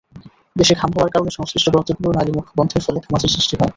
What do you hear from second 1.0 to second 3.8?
কারণে সংশ্লিষ্ট গ্রন্থিগুলোর নালিমুখ বন্ধের ফলে ঘামাচির সৃষ্টি হয়।